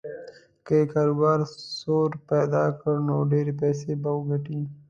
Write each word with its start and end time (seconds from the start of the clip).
که 0.65 0.73
یې 0.79 0.85
کاروبار 0.93 1.39
سور 1.79 2.09
پیدا 2.29 2.63
کړ 2.79 2.95
نو 3.07 3.15
ډېرې 3.31 3.53
پیسې 3.61 3.91
به 4.01 4.09
وګټي. 4.17 4.61